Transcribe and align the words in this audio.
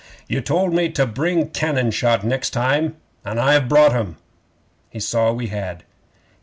'"You 0.27 0.41
told 0.41 0.73
me 0.73 0.89
to 0.93 1.05
bring 1.05 1.49
cannon 1.51 1.91
shot 1.91 2.23
next 2.23 2.49
time, 2.49 2.95
an' 3.23 3.37
I've 3.37 3.69
brought 3.69 3.93
'em." 3.93 4.17
'He 4.89 4.99
saw 4.99 5.31
we 5.31 5.49
had. 5.49 5.83